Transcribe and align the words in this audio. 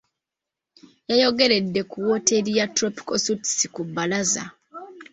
Yayogeredde 1.09 1.81
ku 1.89 1.97
wooteeri 2.05 2.51
ya 2.59 2.65
tropical 2.75 3.17
suites 3.23 3.57
ku 3.73 3.81
Bbalaza. 3.87 4.43